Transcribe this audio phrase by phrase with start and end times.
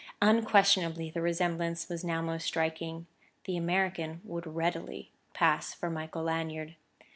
[0.19, 3.05] Unquestionably the resemblance was now most striking;
[3.45, 6.75] the American would readily pass for Michael Lanyard.